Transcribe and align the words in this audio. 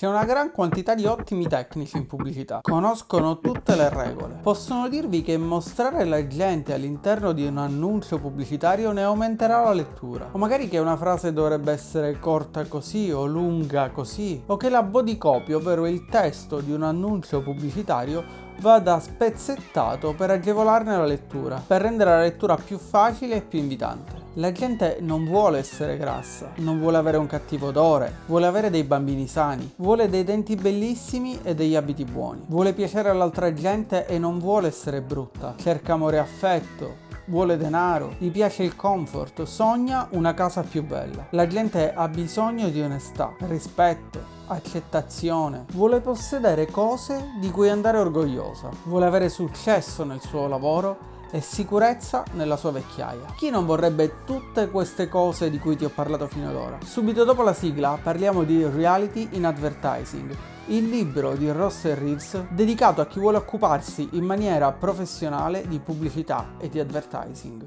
C'è 0.00 0.06
una 0.06 0.24
gran 0.24 0.50
quantità 0.50 0.94
di 0.94 1.04
ottimi 1.04 1.46
tecnici 1.46 1.98
in 1.98 2.06
pubblicità, 2.06 2.60
conoscono 2.62 3.38
tutte 3.38 3.76
le 3.76 3.90
regole. 3.90 4.38
Possono 4.40 4.88
dirvi 4.88 5.20
che 5.20 5.36
mostrare 5.36 6.06
la 6.06 6.26
gente 6.26 6.72
all'interno 6.72 7.32
di 7.32 7.44
un 7.44 7.58
annuncio 7.58 8.18
pubblicitario 8.18 8.92
ne 8.92 9.02
aumenterà 9.02 9.62
la 9.62 9.74
lettura. 9.74 10.30
O 10.32 10.38
magari 10.38 10.70
che 10.70 10.78
una 10.78 10.96
frase 10.96 11.34
dovrebbe 11.34 11.72
essere 11.72 12.18
corta 12.18 12.64
così 12.64 13.12
o 13.12 13.26
lunga 13.26 13.90
così. 13.90 14.42
O 14.46 14.56
che 14.56 14.70
la 14.70 14.82
body 14.82 15.18
copy, 15.18 15.52
ovvero 15.52 15.86
il 15.86 16.06
testo 16.06 16.60
di 16.60 16.72
un 16.72 16.82
annuncio 16.82 17.42
pubblicitario, 17.42 18.24
vada 18.60 18.98
spezzettato 19.00 20.14
per 20.14 20.30
agevolarne 20.30 20.96
la 20.96 21.04
lettura, 21.04 21.62
per 21.66 21.82
rendere 21.82 22.08
la 22.08 22.20
lettura 22.20 22.56
più 22.56 22.78
facile 22.78 23.36
e 23.36 23.42
più 23.42 23.58
invitante. 23.58 24.19
La 24.34 24.52
gente 24.52 24.98
non 25.00 25.24
vuole 25.24 25.58
essere 25.58 25.96
grassa, 25.96 26.52
non 26.58 26.78
vuole 26.78 26.98
avere 26.98 27.16
un 27.16 27.26
cattivo 27.26 27.66
odore, 27.66 28.18
vuole 28.26 28.46
avere 28.46 28.70
dei 28.70 28.84
bambini 28.84 29.26
sani, 29.26 29.72
vuole 29.78 30.08
dei 30.08 30.22
denti 30.22 30.54
bellissimi 30.54 31.40
e 31.42 31.56
degli 31.56 31.74
abiti 31.74 32.04
buoni, 32.04 32.44
vuole 32.46 32.72
piacere 32.72 33.08
all'altra 33.08 33.52
gente 33.52 34.06
e 34.06 34.20
non 34.20 34.38
vuole 34.38 34.68
essere 34.68 35.02
brutta, 35.02 35.56
cerca 35.58 35.94
amore 35.94 36.18
e 36.18 36.20
affetto, 36.20 37.08
vuole 37.24 37.56
denaro, 37.56 38.14
gli 38.18 38.30
piace 38.30 38.62
il 38.62 38.76
comfort, 38.76 39.42
sogna 39.42 40.06
una 40.12 40.32
casa 40.32 40.62
più 40.62 40.84
bella. 40.84 41.26
La 41.30 41.48
gente 41.48 41.92
ha 41.92 42.06
bisogno 42.06 42.68
di 42.68 42.80
onestà, 42.80 43.34
rispetto, 43.40 44.20
accettazione, 44.46 45.64
vuole 45.72 46.00
possedere 46.00 46.66
cose 46.66 47.32
di 47.40 47.50
cui 47.50 47.68
andare 47.68 47.98
orgogliosa, 47.98 48.70
vuole 48.84 49.06
avere 49.06 49.28
successo 49.28 50.04
nel 50.04 50.20
suo 50.20 50.46
lavoro 50.46 51.18
e 51.30 51.40
sicurezza 51.40 52.24
nella 52.32 52.56
sua 52.56 52.72
vecchiaia. 52.72 53.34
Chi 53.36 53.50
non 53.50 53.66
vorrebbe 53.66 54.24
tutte 54.24 54.68
queste 54.68 55.08
cose 55.08 55.50
di 55.50 55.58
cui 55.58 55.76
ti 55.76 55.84
ho 55.84 55.90
parlato 55.90 56.26
fino 56.26 56.48
ad 56.48 56.54
ora? 56.54 56.78
Subito 56.84 57.24
dopo 57.24 57.42
la 57.42 57.54
sigla 57.54 57.98
parliamo 58.02 58.42
di 58.42 58.64
Reality 58.64 59.28
in 59.32 59.46
Advertising, 59.46 60.36
il 60.66 60.88
libro 60.88 61.34
di 61.34 61.50
Ross 61.50 61.84
e 61.86 61.94
Reeves 61.94 62.46
dedicato 62.50 63.00
a 63.00 63.06
chi 63.06 63.18
vuole 63.18 63.38
occuparsi 63.38 64.08
in 64.12 64.24
maniera 64.24 64.70
professionale 64.72 65.66
di 65.66 65.78
pubblicità 65.78 66.54
e 66.58 66.68
di 66.68 66.78
advertising. 66.78 67.62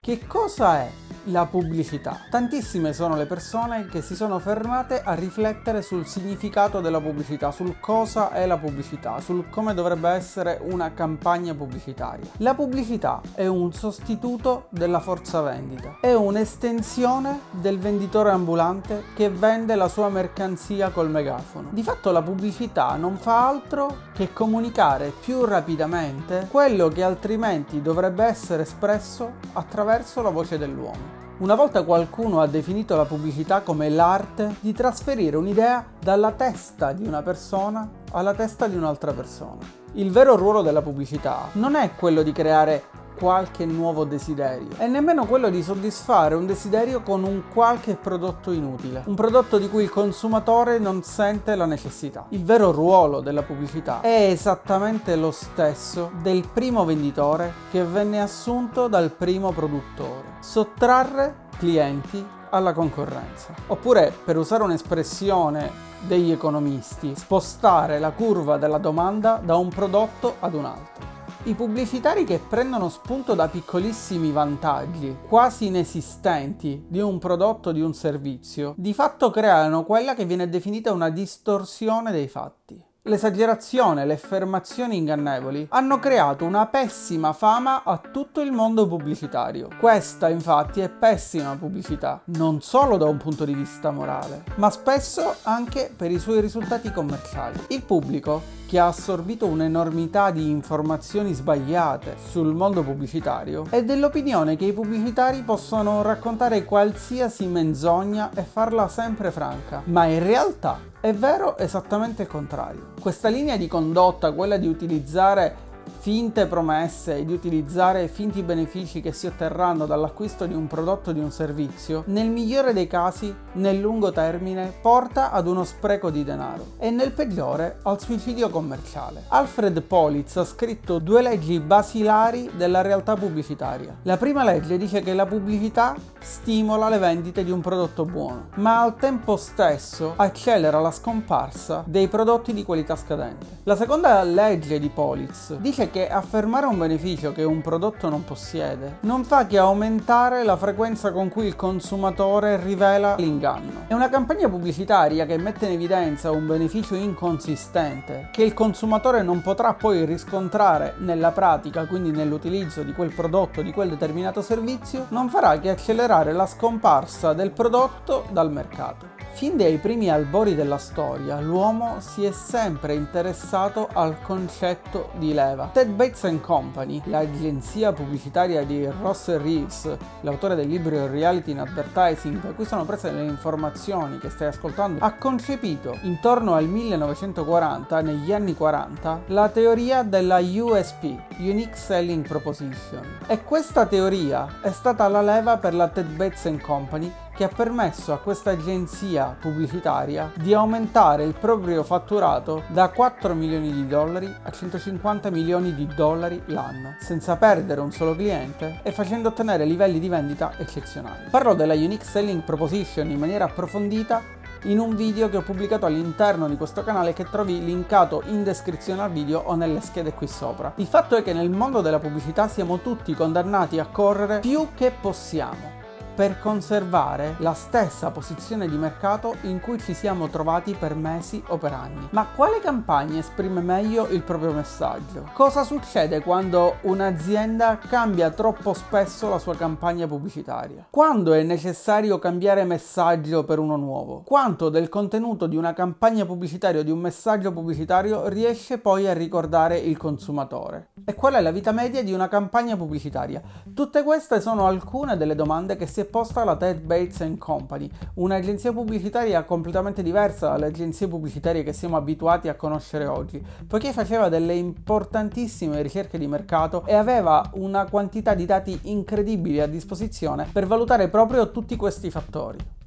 Che 0.00 0.26
cosa 0.26 0.78
è 0.78 0.90
la 1.28 1.46
pubblicità. 1.46 2.20
Tantissime 2.30 2.92
sono 2.92 3.16
le 3.16 3.26
persone 3.26 3.86
che 3.86 4.02
si 4.02 4.14
sono 4.14 4.38
fermate 4.38 5.02
a 5.02 5.14
riflettere 5.14 5.82
sul 5.82 6.06
significato 6.06 6.80
della 6.80 7.00
pubblicità, 7.00 7.50
sul 7.50 7.78
cosa 7.80 8.32
è 8.32 8.46
la 8.46 8.56
pubblicità, 8.56 9.20
sul 9.20 9.48
come 9.50 9.74
dovrebbe 9.74 10.08
essere 10.10 10.58
una 10.62 10.92
campagna 10.92 11.54
pubblicitaria. 11.54 12.26
La 12.38 12.54
pubblicità 12.54 13.20
è 13.34 13.46
un 13.46 13.72
sostituto 13.72 14.66
della 14.70 15.00
forza 15.00 15.40
vendita, 15.40 15.98
è 16.00 16.14
un'estensione 16.14 17.40
del 17.50 17.78
venditore 17.78 18.30
ambulante 18.30 19.04
che 19.14 19.30
vende 19.30 19.74
la 19.74 19.88
sua 19.88 20.08
mercanzia 20.08 20.90
col 20.90 21.10
megafono. 21.10 21.68
Di 21.72 21.82
fatto 21.82 22.10
la 22.10 22.22
pubblicità 22.22 22.96
non 22.96 23.16
fa 23.16 23.46
altro 23.46 24.06
che 24.12 24.32
comunicare 24.32 25.12
più 25.20 25.44
rapidamente 25.44 26.46
quello 26.50 26.88
che 26.88 27.02
altrimenti 27.02 27.82
dovrebbe 27.82 28.24
essere 28.24 28.62
espresso 28.62 29.34
attraverso 29.52 30.22
la 30.22 30.30
voce 30.30 30.58
dell'uomo. 30.58 31.17
Una 31.38 31.54
volta 31.54 31.84
qualcuno 31.84 32.40
ha 32.40 32.48
definito 32.48 32.96
la 32.96 33.04
pubblicità 33.04 33.60
come 33.60 33.88
l'arte 33.88 34.56
di 34.58 34.72
trasferire 34.72 35.36
un'idea 35.36 35.86
dalla 36.00 36.32
testa 36.32 36.90
di 36.90 37.06
una 37.06 37.22
persona 37.22 37.88
alla 38.10 38.34
testa 38.34 38.66
di 38.66 38.74
un'altra 38.74 39.12
persona. 39.12 39.58
Il 39.92 40.10
vero 40.10 40.34
ruolo 40.34 40.62
della 40.62 40.82
pubblicità 40.82 41.48
non 41.52 41.76
è 41.76 41.94
quello 41.94 42.22
di 42.22 42.32
creare 42.32 42.82
qualche 43.18 43.66
nuovo 43.66 44.04
desiderio 44.04 44.68
e 44.78 44.86
nemmeno 44.86 45.26
quello 45.26 45.50
di 45.50 45.62
soddisfare 45.62 46.34
un 46.34 46.46
desiderio 46.46 47.02
con 47.02 47.24
un 47.24 47.42
qualche 47.52 47.96
prodotto 47.96 48.52
inutile, 48.52 49.02
un 49.06 49.14
prodotto 49.14 49.58
di 49.58 49.68
cui 49.68 49.82
il 49.82 49.90
consumatore 49.90 50.78
non 50.78 51.02
sente 51.02 51.54
la 51.54 51.66
necessità. 51.66 52.26
Il 52.30 52.44
vero 52.44 52.70
ruolo 52.70 53.20
della 53.20 53.42
pubblicità 53.42 54.00
è 54.00 54.28
esattamente 54.30 55.16
lo 55.16 55.30
stesso 55.30 56.10
del 56.22 56.48
primo 56.52 56.84
venditore 56.84 57.52
che 57.70 57.84
venne 57.84 58.20
assunto 58.20 58.88
dal 58.88 59.10
primo 59.10 59.52
produttore. 59.52 60.36
Sottrarre 60.40 61.46
clienti 61.58 62.24
alla 62.50 62.72
concorrenza. 62.72 63.52
Oppure, 63.66 64.12
per 64.24 64.36
usare 64.36 64.62
un'espressione 64.62 65.86
degli 66.06 66.30
economisti, 66.30 67.14
spostare 67.16 67.98
la 67.98 68.12
curva 68.12 68.56
della 68.56 68.78
domanda 68.78 69.40
da 69.42 69.56
un 69.56 69.68
prodotto 69.68 70.36
ad 70.40 70.54
un 70.54 70.64
altro. 70.64 71.17
I 71.48 71.54
pubblicitari 71.54 72.24
che 72.24 72.40
prendono 72.46 72.90
spunto 72.90 73.34
da 73.34 73.48
piccolissimi 73.48 74.32
vantaggi, 74.32 75.16
quasi 75.26 75.68
inesistenti, 75.68 76.84
di 76.86 77.00
un 77.00 77.18
prodotto 77.18 77.70
o 77.70 77.72
di 77.72 77.80
un 77.80 77.94
servizio, 77.94 78.74
di 78.76 78.92
fatto 78.92 79.30
creano 79.30 79.82
quella 79.84 80.14
che 80.14 80.26
viene 80.26 80.50
definita 80.50 80.92
una 80.92 81.08
distorsione 81.08 82.12
dei 82.12 82.28
fatti. 82.28 82.87
L'esagerazione 83.02 84.02
e 84.02 84.06
le 84.06 84.14
affermazioni 84.14 84.96
ingannevoli 84.98 85.68
hanno 85.70 85.98
creato 85.98 86.44
una 86.44 86.66
pessima 86.66 87.32
fama 87.32 87.82
a 87.84 87.96
tutto 87.96 88.42
il 88.42 88.52
mondo 88.52 88.86
pubblicitario. 88.86 89.68
Questa 89.78 90.28
infatti 90.28 90.80
è 90.80 90.90
pessima 90.90 91.56
pubblicità, 91.56 92.20
non 92.24 92.60
solo 92.60 92.98
da 92.98 93.06
un 93.06 93.16
punto 93.16 93.46
di 93.46 93.54
vista 93.54 93.90
morale, 93.90 94.42
ma 94.56 94.68
spesso 94.68 95.36
anche 95.44 95.90
per 95.96 96.10
i 96.10 96.18
suoi 96.18 96.40
risultati 96.40 96.92
commerciali. 96.92 97.58
Il 97.68 97.82
pubblico 97.82 98.56
che 98.68 98.78
ha 98.78 98.88
assorbito 98.88 99.46
un'enormità 99.46 100.30
di 100.30 100.50
informazioni 100.50 101.32
sbagliate 101.32 102.16
sul 102.28 102.54
mondo 102.54 102.82
pubblicitario 102.82 103.64
è 103.70 103.82
dell'opinione 103.82 104.56
che 104.56 104.66
i 104.66 104.74
pubblicitari 104.74 105.40
possono 105.42 106.02
raccontare 106.02 106.64
qualsiasi 106.64 107.46
menzogna 107.46 108.30
e 108.34 108.42
farla 108.42 108.88
sempre 108.88 109.30
franca, 109.30 109.80
ma 109.86 110.04
in 110.04 110.22
realtà 110.22 110.87
è 111.00 111.12
vero 111.14 111.56
esattamente 111.58 112.22
il 112.22 112.28
contrario. 112.28 112.94
Questa 113.00 113.28
linea 113.28 113.56
di 113.56 113.68
condotta, 113.68 114.32
quella 114.32 114.56
di 114.56 114.66
utilizzare 114.66 115.66
finte 116.00 116.46
promesse 116.46 117.16
e 117.16 117.24
di 117.24 117.32
utilizzare 117.32 118.06
finti 118.06 118.42
benefici 118.42 119.00
che 119.00 119.12
si 119.12 119.26
otterranno 119.26 119.84
dall'acquisto 119.84 120.46
di 120.46 120.54
un 120.54 120.68
prodotto 120.68 121.10
o 121.10 121.12
di 121.12 121.18
un 121.18 121.32
servizio, 121.32 122.04
nel 122.06 122.28
migliore 122.28 122.72
dei 122.72 122.86
casi, 122.86 123.34
nel 123.54 123.78
lungo 123.78 124.12
termine, 124.12 124.72
porta 124.80 125.32
ad 125.32 125.48
uno 125.48 125.64
spreco 125.64 126.10
di 126.10 126.22
denaro 126.22 126.74
e 126.78 126.90
nel 126.90 127.10
peggiore 127.10 127.78
al 127.82 128.00
suicidio 128.00 128.48
commerciale. 128.48 129.24
Alfred 129.28 129.82
Politz 129.82 130.36
ha 130.36 130.44
scritto 130.44 130.98
due 131.00 131.20
leggi 131.20 131.58
basilari 131.58 132.50
della 132.56 132.80
realtà 132.80 133.16
pubblicitaria. 133.16 133.96
La 134.02 134.16
prima 134.16 134.44
legge 134.44 134.78
dice 134.78 135.02
che 135.02 135.14
la 135.14 135.26
pubblicità 135.26 135.96
stimola 136.20 136.88
le 136.88 136.98
vendite 136.98 137.42
di 137.42 137.50
un 137.50 137.60
prodotto 137.60 138.04
buono, 138.04 138.48
ma 138.54 138.82
al 138.82 138.96
tempo 138.96 139.36
stesso 139.36 140.14
accelera 140.16 140.78
la 140.80 140.90
scomparsa 140.92 141.82
dei 141.86 142.06
prodotti 142.06 142.52
di 142.52 142.64
qualità 142.64 142.94
scadente. 142.94 143.58
La 143.64 143.76
seconda 143.76 144.22
legge 144.22 144.78
di 144.78 144.88
Politz 144.88 145.56
dice 145.56 145.87
che 145.90 146.08
affermare 146.08 146.66
un 146.66 146.78
beneficio 146.78 147.32
che 147.32 147.44
un 147.44 147.60
prodotto 147.60 148.08
non 148.08 148.24
possiede 148.24 148.98
non 149.00 149.24
fa 149.24 149.46
che 149.46 149.58
aumentare 149.58 150.44
la 150.44 150.56
frequenza 150.56 151.12
con 151.12 151.28
cui 151.28 151.46
il 151.46 151.56
consumatore 151.56 152.62
rivela 152.62 153.14
l'inganno. 153.16 153.84
È 153.86 153.94
una 153.94 154.08
campagna 154.08 154.48
pubblicitaria 154.48 155.26
che 155.26 155.38
mette 155.38 155.66
in 155.66 155.72
evidenza 155.72 156.30
un 156.30 156.46
beneficio 156.46 156.94
inconsistente 156.94 158.28
che 158.32 158.42
il 158.42 158.54
consumatore 158.54 159.22
non 159.22 159.40
potrà 159.40 159.74
poi 159.74 160.04
riscontrare 160.04 160.94
nella 160.98 161.30
pratica, 161.30 161.86
quindi 161.86 162.10
nell'utilizzo 162.10 162.82
di 162.82 162.92
quel 162.92 163.12
prodotto, 163.12 163.62
di 163.62 163.72
quel 163.72 163.90
determinato 163.90 164.42
servizio, 164.42 165.06
non 165.10 165.28
farà 165.28 165.58
che 165.58 165.70
accelerare 165.70 166.32
la 166.32 166.46
scomparsa 166.46 167.32
del 167.32 167.50
prodotto 167.50 168.26
dal 168.30 168.50
mercato. 168.50 169.16
Fin 169.32 169.56
dai 169.56 169.76
primi 169.78 170.10
albori 170.10 170.56
della 170.56 170.78
storia, 170.78 171.38
l'uomo 171.40 172.00
si 172.00 172.24
è 172.24 172.32
sempre 172.32 172.94
interessato 172.94 173.88
al 173.92 174.20
concetto 174.20 175.10
di 175.16 175.32
leva. 175.32 175.70
Ted 175.78 175.90
Bates 175.90 176.28
Company, 176.40 177.00
l'agenzia 177.04 177.92
pubblicitaria 177.92 178.64
di 178.64 178.84
Ross 179.00 179.28
Reeves, 179.36 179.96
l'autore 180.22 180.56
del 180.56 180.66
libro 180.66 181.06
Reality 181.06 181.52
in 181.52 181.60
Advertising, 181.60 182.40
da 182.40 182.50
cui 182.50 182.64
sono 182.64 182.84
prese 182.84 183.12
le 183.12 183.22
informazioni 183.22 184.18
che 184.18 184.28
stai 184.28 184.48
ascoltando, 184.48 185.04
ha 185.04 185.12
concepito 185.12 185.96
intorno 186.02 186.54
al 186.54 186.66
1940, 186.66 188.00
negli 188.00 188.32
anni 188.32 188.56
40, 188.56 189.20
la 189.26 189.48
teoria 189.50 190.02
della 190.02 190.40
USP, 190.40 191.16
Unique 191.38 191.76
Selling 191.76 192.26
Proposition. 192.26 193.04
E 193.28 193.44
questa 193.44 193.86
teoria 193.86 194.60
è 194.60 194.72
stata 194.72 195.06
la 195.06 195.22
leva 195.22 195.58
per 195.58 195.74
la 195.74 195.86
Ted 195.86 196.08
Bates 196.16 196.56
Company 196.60 197.08
che 197.38 197.44
ha 197.44 197.48
permesso 197.48 198.12
a 198.12 198.18
questa 198.18 198.50
agenzia 198.50 199.36
pubblicitaria 199.40 200.32
di 200.34 200.54
aumentare 200.54 201.22
il 201.22 201.34
proprio 201.38 201.84
fatturato 201.84 202.64
da 202.66 202.88
4 202.88 203.32
milioni 203.32 203.72
di 203.72 203.86
dollari 203.86 204.34
a 204.42 204.50
150 204.50 205.30
milioni 205.30 205.72
di 205.72 205.86
dollari 205.94 206.42
l'anno, 206.46 206.96
senza 206.98 207.36
perdere 207.36 207.80
un 207.80 207.92
solo 207.92 208.16
cliente 208.16 208.80
e 208.82 208.90
facendo 208.90 209.28
ottenere 209.28 209.64
livelli 209.66 210.00
di 210.00 210.08
vendita 210.08 210.54
eccezionali. 210.58 211.28
Parlo 211.30 211.54
della 211.54 211.74
Unique 211.74 212.04
Selling 212.04 212.42
Proposition 212.42 213.08
in 213.08 213.20
maniera 213.20 213.44
approfondita 213.44 214.20
in 214.64 214.80
un 214.80 214.96
video 214.96 215.28
che 215.28 215.36
ho 215.36 215.42
pubblicato 215.42 215.86
all'interno 215.86 216.48
di 216.48 216.56
questo 216.56 216.82
canale 216.82 217.12
che 217.12 217.30
trovi 217.30 217.64
linkato 217.64 218.24
in 218.26 218.42
descrizione 218.42 219.02
al 219.02 219.12
video 219.12 219.38
o 219.38 219.54
nelle 219.54 219.80
schede 219.80 220.12
qui 220.12 220.26
sopra. 220.26 220.72
Il 220.74 220.86
fatto 220.86 221.14
è 221.14 221.22
che 221.22 221.32
nel 221.32 221.50
mondo 221.50 221.82
della 221.82 222.00
pubblicità 222.00 222.48
siamo 222.48 222.80
tutti 222.80 223.14
condannati 223.14 223.78
a 223.78 223.86
correre 223.86 224.40
più 224.40 224.70
che 224.74 224.90
possiamo 224.90 225.77
per 226.18 226.40
conservare 226.40 227.36
la 227.38 227.52
stessa 227.52 228.10
posizione 228.10 228.68
di 228.68 228.76
mercato 228.76 229.36
in 229.42 229.60
cui 229.60 229.78
ci 229.78 229.94
siamo 229.94 230.26
trovati 230.26 230.74
per 230.74 230.96
mesi 230.96 231.40
o 231.46 231.58
per 231.58 231.72
anni. 231.72 232.08
Ma 232.10 232.26
quale 232.34 232.58
campagna 232.58 233.20
esprime 233.20 233.60
meglio 233.60 234.08
il 234.08 234.22
proprio 234.22 234.50
messaggio? 234.50 235.30
Cosa 235.32 235.62
succede 235.62 236.20
quando 236.20 236.78
un'azienda 236.80 237.78
cambia 237.78 238.30
troppo 238.30 238.72
spesso 238.74 239.28
la 239.28 239.38
sua 239.38 239.54
campagna 239.54 240.08
pubblicitaria? 240.08 240.86
Quando 240.90 241.34
è 241.34 241.44
necessario 241.44 242.18
cambiare 242.18 242.64
messaggio 242.64 243.44
per 243.44 243.60
uno 243.60 243.76
nuovo? 243.76 244.22
Quanto 244.24 244.70
del 244.70 244.88
contenuto 244.88 245.46
di 245.46 245.54
una 245.54 245.72
campagna 245.72 246.26
pubblicitaria 246.26 246.80
o 246.80 246.82
di 246.82 246.90
un 246.90 246.98
messaggio 246.98 247.52
pubblicitario 247.52 248.26
riesce 248.26 248.78
poi 248.78 249.06
a 249.06 249.12
ricordare 249.12 249.78
il 249.78 249.96
consumatore? 249.96 250.88
E 251.04 251.14
qual 251.14 251.34
è 251.34 251.40
la 251.40 251.52
vita 251.52 251.70
media 251.70 252.02
di 252.02 252.12
una 252.12 252.26
campagna 252.26 252.76
pubblicitaria? 252.76 253.40
Tutte 253.72 254.02
queste 254.02 254.40
sono 254.40 254.66
alcune 254.66 255.16
delle 255.16 255.36
domande 255.36 255.76
che 255.76 255.86
si 255.86 256.00
è 256.00 256.06
posta 256.08 256.44
la 256.44 256.56
Ted 256.56 256.80
Bates 256.80 257.24
Company, 257.38 257.88
un'agenzia 258.14 258.72
pubblicitaria 258.72 259.44
completamente 259.44 260.02
diversa 260.02 260.48
dalle 260.48 260.66
agenzie 260.66 261.08
pubblicitarie 261.08 261.62
che 261.62 261.72
siamo 261.72 261.96
abituati 261.96 262.48
a 262.48 262.54
conoscere 262.54 263.06
oggi, 263.06 263.44
poiché 263.66 263.92
faceva 263.92 264.28
delle 264.28 264.54
importantissime 264.54 265.82
ricerche 265.82 266.18
di 266.18 266.26
mercato 266.26 266.84
e 266.86 266.94
aveva 266.94 267.50
una 267.54 267.86
quantità 267.88 268.34
di 268.34 268.46
dati 268.46 268.78
incredibili 268.84 269.60
a 269.60 269.66
disposizione 269.66 270.48
per 270.52 270.66
valutare 270.66 271.08
proprio 271.08 271.50
tutti 271.50 271.76
questi 271.76 272.10
fattori. 272.10 272.77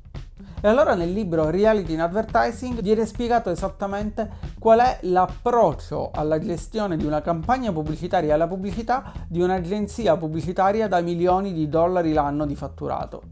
E 0.63 0.67
allora 0.67 0.93
nel 0.93 1.11
libro 1.11 1.49
Reality 1.49 1.93
in 1.93 2.01
Advertising 2.01 2.81
viene 2.81 3.07
spiegato 3.07 3.49
esattamente 3.49 4.29
qual 4.59 4.77
è 4.77 4.99
l'approccio 5.01 6.11
alla 6.13 6.37
gestione 6.37 6.97
di 6.97 7.05
una 7.05 7.19
campagna 7.19 7.71
pubblicitaria 7.71 8.29
e 8.29 8.33
alla 8.33 8.45
pubblicità 8.45 9.11
di 9.27 9.41
un'agenzia 9.41 10.15
pubblicitaria 10.17 10.87
da 10.87 11.01
milioni 11.01 11.51
di 11.51 11.67
dollari 11.67 12.13
l'anno 12.13 12.45
di 12.45 12.55
fatturato. 12.55 13.23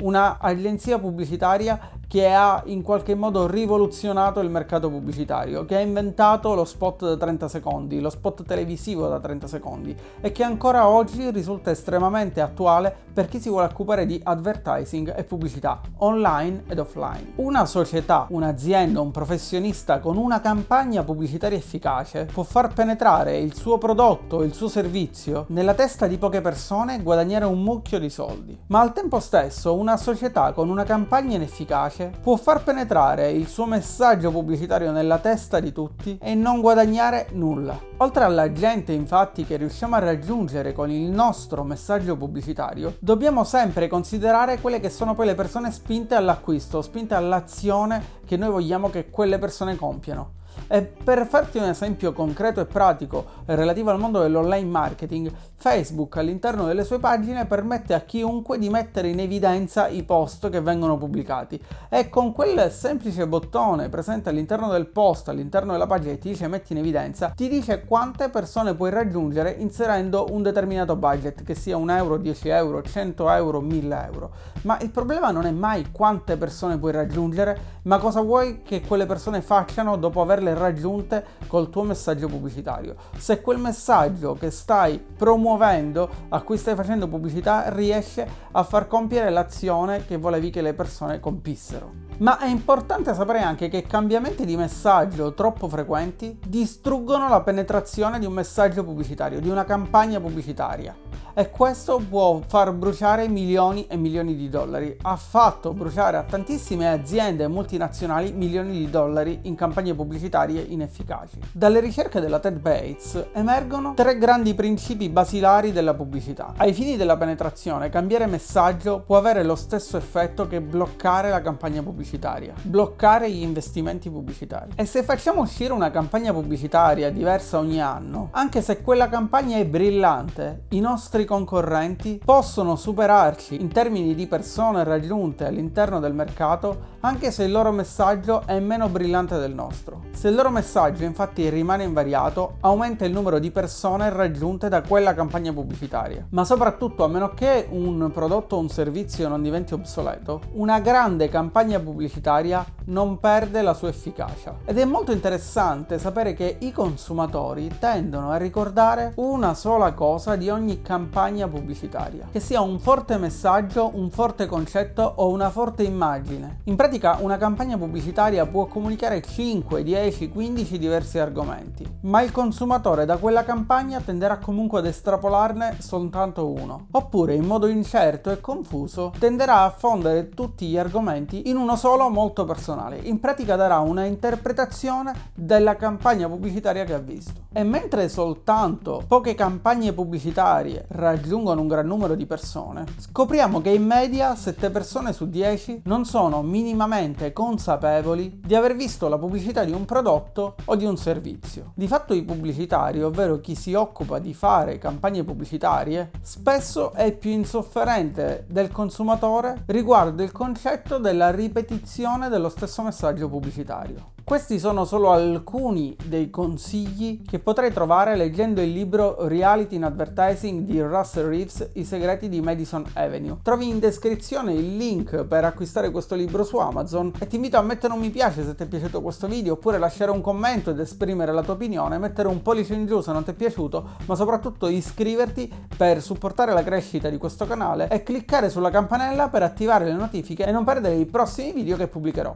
Un'agenzia 0.00 0.98
pubblicitaria 0.98 1.78
che 2.08 2.32
ha 2.32 2.62
in 2.66 2.82
qualche 2.82 3.14
modo 3.14 3.46
rivoluzionato 3.46 4.40
il 4.40 4.50
mercato 4.50 4.90
pubblicitario, 4.90 5.64
che 5.64 5.76
ha 5.76 5.80
inventato 5.80 6.54
lo 6.54 6.64
spot 6.64 7.04
da 7.04 7.16
30 7.16 7.48
secondi, 7.48 8.00
lo 8.00 8.10
spot 8.10 8.44
televisivo 8.44 9.08
da 9.08 9.20
30 9.20 9.46
secondi 9.46 9.96
e 10.20 10.32
che 10.32 10.42
ancora 10.42 10.88
oggi 10.88 11.30
risulta 11.30 11.70
estremamente 11.70 12.40
attuale 12.40 12.94
per 13.12 13.28
chi 13.28 13.40
si 13.40 13.48
vuole 13.48 13.66
occupare 13.66 14.06
di 14.06 14.20
advertising 14.22 15.14
e 15.16 15.24
pubblicità 15.24 15.80
online 15.98 16.64
ed 16.68 16.78
offline. 16.78 17.32
Una 17.36 17.64
società, 17.64 18.26
un'azienda, 18.30 19.00
un 19.00 19.10
professionista 19.10 20.00
con 20.00 20.16
una 20.16 20.40
campagna 20.40 21.04
pubblicitaria 21.04 21.58
efficace 21.58 22.24
può 22.24 22.42
far 22.42 22.72
penetrare 22.72 23.38
il 23.38 23.54
suo 23.54 23.78
prodotto, 23.78 24.42
il 24.42 24.52
suo 24.52 24.68
servizio 24.68 25.44
nella 25.48 25.74
testa 25.74 26.06
di 26.06 26.18
poche 26.18 26.40
persone 26.40 26.96
e 26.96 27.02
guadagnare 27.02 27.44
un 27.44 27.62
mucchio 27.62 27.98
di 27.98 28.10
soldi. 28.10 28.58
Ma 28.66 28.80
al 28.80 28.92
tempo 28.92 29.20
stesso 29.20 29.74
una 29.74 29.96
società 29.96 30.52
con 30.52 30.68
una 30.68 30.84
campagna 30.84 31.36
inefficace 31.36 31.93
invece 31.94 32.10
può 32.20 32.36
far 32.36 32.62
penetrare 32.62 33.30
il 33.30 33.46
suo 33.46 33.66
messaggio 33.66 34.30
pubblicitario 34.30 34.90
nella 34.90 35.18
testa 35.18 35.60
di 35.60 35.72
tutti 35.72 36.18
e 36.20 36.34
non 36.34 36.60
guadagnare 36.60 37.28
nulla. 37.32 37.78
Oltre 37.98 38.24
alla 38.24 38.52
gente 38.52 38.92
infatti 38.92 39.44
che 39.44 39.56
riusciamo 39.56 39.94
a 39.94 40.00
raggiungere 40.00 40.72
con 40.72 40.90
il 40.90 41.08
nostro 41.08 41.62
messaggio 41.62 42.16
pubblicitario, 42.16 42.96
dobbiamo 42.98 43.44
sempre 43.44 43.86
considerare 43.86 44.60
quelle 44.60 44.80
che 44.80 44.90
sono 44.90 45.14
poi 45.14 45.26
le 45.26 45.34
persone 45.34 45.70
spinte 45.70 46.14
all'acquisto, 46.14 46.82
spinte 46.82 47.14
all'azione 47.14 48.22
che 48.26 48.36
noi 48.36 48.50
vogliamo 48.50 48.90
che 48.90 49.08
quelle 49.10 49.38
persone 49.38 49.76
compiano. 49.76 50.42
E 50.66 50.82
per 50.82 51.26
farti 51.26 51.58
un 51.58 51.64
esempio 51.64 52.12
concreto 52.12 52.60
e 52.60 52.64
pratico 52.64 53.24
relativo 53.46 53.90
al 53.90 53.98
mondo 53.98 54.20
dell'online 54.20 54.68
marketing, 54.68 55.32
Facebook 55.56 56.16
all'interno 56.16 56.64
delle 56.64 56.84
sue 56.84 56.98
pagine 56.98 57.46
permette 57.46 57.94
a 57.94 58.00
chiunque 58.00 58.58
di 58.58 58.68
mettere 58.68 59.08
in 59.08 59.20
evidenza 59.20 59.88
i 59.88 60.02
post 60.02 60.50
che 60.50 60.60
vengono 60.60 60.98
pubblicati 60.98 61.60
e 61.88 62.08
con 62.08 62.32
quel 62.32 62.70
semplice 62.70 63.26
bottone 63.26 63.88
presente 63.88 64.28
all'interno 64.28 64.68
del 64.68 64.86
post, 64.86 65.28
all'interno 65.28 65.72
della 65.72 65.86
pagina 65.86 66.12
che 66.12 66.18
ti 66.18 66.28
dice 66.30 66.48
metti 66.48 66.72
in 66.72 66.78
evidenza, 66.78 67.32
ti 67.34 67.48
dice 67.48 67.84
quante 67.84 68.28
persone 68.28 68.74
puoi 68.74 68.90
raggiungere 68.90 69.50
inserendo 69.58 70.26
un 70.30 70.42
determinato 70.42 70.96
budget, 70.96 71.42
che 71.42 71.54
sia 71.54 71.76
un 71.76 71.90
euro, 71.90 72.16
10 72.16 72.48
euro, 72.48 72.82
100 72.82 73.30
euro, 73.30 73.60
1000 73.60 74.04
euro. 74.12 74.30
Ma 74.62 74.78
il 74.80 74.90
problema 74.90 75.30
non 75.30 75.46
è 75.46 75.50
mai 75.50 75.90
quante 75.90 76.36
persone 76.36 76.78
puoi 76.78 76.92
raggiungere, 76.92 77.72
ma 77.82 77.98
cosa 77.98 78.20
vuoi 78.20 78.62
che 78.62 78.80
quelle 78.82 79.06
persone 79.06 79.40
facciano 79.42 79.96
dopo 79.96 80.20
averle 80.20 80.43
raggiunte 80.52 81.24
col 81.46 81.70
tuo 81.70 81.84
messaggio 81.84 82.28
pubblicitario. 82.28 82.96
Se 83.16 83.40
quel 83.40 83.58
messaggio 83.58 84.34
che 84.34 84.50
stai 84.50 84.98
promuovendo, 84.98 86.10
a 86.28 86.42
cui 86.42 86.58
stai 86.58 86.74
facendo 86.74 87.08
pubblicità, 87.08 87.70
riesce 87.70 88.28
a 88.50 88.62
far 88.62 88.86
compiere 88.86 89.30
l'azione 89.30 90.04
che 90.04 90.18
volevi 90.18 90.50
che 90.50 90.60
le 90.60 90.74
persone 90.74 91.20
compissero. 91.20 92.02
Ma 92.18 92.38
è 92.38 92.46
importante 92.46 93.14
sapere 93.14 93.40
anche 93.40 93.68
che 93.68 93.86
cambiamenti 93.86 94.44
di 94.44 94.56
messaggio 94.56 95.32
troppo 95.34 95.68
frequenti 95.68 96.38
distruggono 96.46 97.28
la 97.28 97.40
penetrazione 97.40 98.18
di 98.18 98.26
un 98.26 98.32
messaggio 98.32 98.84
pubblicitario, 98.84 99.40
di 99.40 99.48
una 99.48 99.64
campagna 99.64 100.20
pubblicitaria 100.20 100.94
e 101.34 101.50
questo 101.50 102.00
può 102.08 102.40
far 102.46 102.72
bruciare 102.72 103.28
milioni 103.28 103.86
e 103.88 103.96
milioni 103.96 104.36
di 104.36 104.48
dollari. 104.48 104.96
Ha 105.02 105.16
fatto 105.16 105.72
bruciare 105.72 106.16
a 106.16 106.22
tantissime 106.22 106.88
aziende 106.88 107.48
multinazionali 107.48 108.32
milioni 108.32 108.78
di 108.78 108.88
dollari 108.88 109.40
in 109.42 109.56
campagne 109.56 109.94
pubblicitarie 109.94 110.62
inefficaci. 110.62 111.40
Dalle 111.52 111.80
ricerche 111.80 112.20
della 112.20 112.38
Ted 112.38 112.58
Bates 112.58 113.26
emergono 113.32 113.94
tre 113.94 114.16
grandi 114.16 114.54
principi 114.54 115.08
basilari 115.08 115.72
della 115.72 115.94
pubblicità. 115.94 116.54
Ai 116.56 116.72
fini 116.72 116.96
della 116.96 117.16
penetrazione, 117.16 117.88
cambiare 117.88 118.26
messaggio 118.26 119.02
può 119.04 119.16
avere 119.16 119.42
lo 119.42 119.56
stesso 119.56 119.96
effetto 119.96 120.46
che 120.46 120.60
bloccare 120.60 121.30
la 121.30 121.42
campagna 121.42 121.82
pubblicitaria, 121.82 122.54
bloccare 122.62 123.30
gli 123.30 123.42
investimenti 123.42 124.08
pubblicitari. 124.08 124.72
E 124.76 124.84
se 124.84 125.02
facciamo 125.02 125.42
uscire 125.42 125.72
una 125.72 125.90
campagna 125.90 126.32
pubblicitaria 126.32 127.10
diversa 127.10 127.58
ogni 127.58 127.82
anno, 127.82 128.28
anche 128.30 128.62
se 128.62 128.82
quella 128.82 129.08
campagna 129.08 129.56
è 129.56 129.66
brillante, 129.66 130.66
i 130.70 130.80
nostri 130.80 131.23
concorrenti 131.24 132.20
possono 132.24 132.76
superarci 132.76 133.60
in 133.60 133.68
termini 133.68 134.14
di 134.14 134.26
persone 134.26 134.84
raggiunte 134.84 135.46
all'interno 135.46 136.00
del 136.00 136.14
mercato 136.14 136.92
anche 137.00 137.30
se 137.30 137.44
il 137.44 137.52
loro 137.52 137.70
messaggio 137.70 138.46
è 138.46 138.58
meno 138.60 138.88
brillante 138.88 139.38
del 139.38 139.52
nostro. 139.52 140.04
Se 140.12 140.28
il 140.28 140.34
loro 140.34 140.48
messaggio 140.48 141.04
infatti 141.04 141.48
rimane 141.50 141.84
invariato, 141.84 142.56
aumenta 142.60 143.04
il 143.04 143.12
numero 143.12 143.38
di 143.38 143.50
persone 143.50 144.08
raggiunte 144.08 144.70
da 144.70 144.80
quella 144.80 145.12
campagna 145.12 145.52
pubblicitaria. 145.52 146.26
Ma 146.30 146.44
soprattutto, 146.44 147.04
a 147.04 147.08
meno 147.08 147.34
che 147.34 147.66
un 147.68 148.10
prodotto 148.10 148.56
o 148.56 148.60
un 148.60 148.70
servizio 148.70 149.28
non 149.28 149.42
diventi 149.42 149.74
obsoleto, 149.74 150.40
una 150.52 150.80
grande 150.80 151.28
campagna 151.28 151.78
pubblicitaria 151.78 152.64
non 152.86 153.18
perde 153.20 153.60
la 153.60 153.74
sua 153.74 153.88
efficacia. 153.88 154.56
Ed 154.64 154.78
è 154.78 154.84
molto 154.86 155.12
interessante 155.12 155.98
sapere 155.98 156.32
che 156.32 156.56
i 156.60 156.72
consumatori 156.72 157.70
tendono 157.78 158.30
a 158.30 158.36
ricordare 158.36 159.12
una 159.16 159.52
sola 159.52 159.92
cosa 159.92 160.36
di 160.36 160.48
ogni 160.48 160.80
campagna 160.80 161.13
pubblicitaria, 161.48 162.28
che 162.32 162.40
sia 162.40 162.60
un 162.60 162.80
forte 162.80 163.16
messaggio, 163.18 163.92
un 163.94 164.10
forte 164.10 164.46
concetto 164.46 165.12
o 165.16 165.28
una 165.28 165.48
forte 165.48 165.84
immagine. 165.84 166.58
In 166.64 166.74
pratica 166.74 167.18
una 167.20 167.36
campagna 167.36 167.78
pubblicitaria 167.78 168.44
può 168.46 168.66
comunicare 168.66 169.22
5, 169.22 169.84
10, 169.84 170.28
15 170.28 170.76
diversi 170.76 171.18
argomenti, 171.20 171.86
ma 172.02 172.20
il 172.20 172.32
consumatore 172.32 173.04
da 173.04 173.16
quella 173.18 173.44
campagna 173.44 174.00
tenderà 174.00 174.38
comunque 174.38 174.80
ad 174.80 174.86
estrapolarne 174.86 175.76
soltanto 175.78 176.50
uno, 176.50 176.88
oppure 176.90 177.34
in 177.34 177.44
modo 177.44 177.68
incerto 177.68 178.32
e 178.32 178.40
confuso 178.40 179.12
tenderà 179.16 179.62
a 179.62 179.70
fondere 179.70 180.30
tutti 180.30 180.66
gli 180.66 180.76
argomenti 180.76 181.48
in 181.48 181.56
uno 181.56 181.76
solo 181.76 182.08
molto 182.08 182.44
personale. 182.44 182.98
In 183.04 183.20
pratica 183.20 183.54
darà 183.54 183.78
una 183.78 184.04
interpretazione 184.04 185.12
della 185.32 185.76
campagna 185.76 186.28
pubblicitaria 186.28 186.84
che 186.84 186.94
ha 186.94 186.98
visto. 186.98 187.42
E 187.52 187.62
mentre 187.62 188.08
soltanto 188.08 189.04
poche 189.06 189.36
campagne 189.36 189.92
pubblicitarie 189.92 190.86
raggiungono 191.04 191.60
un 191.60 191.68
gran 191.68 191.86
numero 191.86 192.14
di 192.14 192.24
persone, 192.24 192.84
scopriamo 192.98 193.60
che 193.60 193.68
in 193.68 193.84
media 193.84 194.34
7 194.34 194.70
persone 194.70 195.12
su 195.12 195.28
10 195.28 195.82
non 195.84 196.06
sono 196.06 196.42
minimamente 196.42 197.32
consapevoli 197.32 198.40
di 198.42 198.54
aver 198.54 198.74
visto 198.74 199.08
la 199.08 199.18
pubblicità 199.18 199.64
di 199.64 199.72
un 199.72 199.84
prodotto 199.84 200.54
o 200.64 200.76
di 200.76 200.86
un 200.86 200.96
servizio. 200.96 201.72
Di 201.74 201.86
fatto 201.86 202.14
i 202.14 202.24
pubblicitari, 202.24 203.02
ovvero 203.02 203.38
chi 203.40 203.54
si 203.54 203.74
occupa 203.74 204.18
di 204.18 204.32
fare 204.32 204.78
campagne 204.78 205.24
pubblicitarie, 205.24 206.10
spesso 206.22 206.92
è 206.92 207.12
più 207.12 207.30
insofferente 207.30 208.46
del 208.48 208.72
consumatore 208.72 209.64
riguardo 209.66 210.22
il 210.22 210.32
concetto 210.32 210.98
della 210.98 211.30
ripetizione 211.30 212.30
dello 212.30 212.48
stesso 212.48 212.82
messaggio 212.82 213.28
pubblicitario. 213.28 214.13
Questi 214.24 214.58
sono 214.58 214.86
solo 214.86 215.10
alcuni 215.10 215.94
dei 216.06 216.30
consigli 216.30 217.20
che 217.26 217.40
potrai 217.40 217.70
trovare 217.74 218.16
leggendo 218.16 218.62
il 218.62 218.72
libro 218.72 219.28
Reality 219.28 219.76
in 219.76 219.84
Advertising 219.84 220.62
di 220.62 220.80
Russell 220.80 221.28
Reeves, 221.28 221.72
I 221.74 221.84
segreti 221.84 222.30
di 222.30 222.40
Madison 222.40 222.86
Avenue. 222.94 223.36
Trovi 223.42 223.68
in 223.68 223.78
descrizione 223.78 224.54
il 224.54 224.78
link 224.78 225.24
per 225.24 225.44
acquistare 225.44 225.90
questo 225.90 226.14
libro 226.14 226.42
su 226.42 226.56
Amazon 226.56 227.12
e 227.18 227.26
ti 227.26 227.36
invito 227.36 227.58
a 227.58 227.62
mettere 227.62 227.92
un 227.92 228.00
mi 228.00 228.08
piace 228.08 228.42
se 228.42 228.54
ti 228.54 228.62
è 228.62 228.66
piaciuto 228.66 229.02
questo 229.02 229.26
video 229.26 229.52
oppure 229.52 229.76
lasciare 229.76 230.10
un 230.10 230.22
commento 230.22 230.70
ed 230.70 230.80
esprimere 230.80 231.30
la 231.30 231.42
tua 231.42 231.52
opinione, 231.52 231.98
mettere 231.98 232.28
un 232.28 232.40
pollice 232.40 232.72
in 232.72 232.86
giù 232.86 233.02
se 233.02 233.12
non 233.12 233.24
ti 233.24 233.32
è 233.32 233.34
piaciuto, 233.34 233.90
ma 234.06 234.14
soprattutto 234.14 234.68
iscriverti 234.68 235.52
per 235.76 236.00
supportare 236.00 236.54
la 236.54 236.64
crescita 236.64 237.10
di 237.10 237.18
questo 237.18 237.46
canale 237.46 237.88
e 237.88 238.02
cliccare 238.02 238.48
sulla 238.48 238.70
campanella 238.70 239.28
per 239.28 239.42
attivare 239.42 239.84
le 239.84 239.92
notifiche 239.92 240.46
e 240.46 240.50
non 240.50 240.64
perdere 240.64 240.94
i 240.94 241.04
prossimi 241.04 241.52
video 241.52 241.76
che 241.76 241.88
pubblicherò. 241.88 242.34